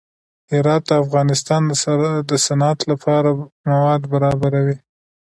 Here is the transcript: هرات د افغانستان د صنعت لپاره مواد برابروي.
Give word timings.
هرات 0.51 0.83
د 0.89 0.91
افغانستان 1.03 1.61
د 2.29 2.31
صنعت 2.45 2.79
لپاره 2.91 3.29
مواد 3.69 4.01
برابروي. 4.13 4.77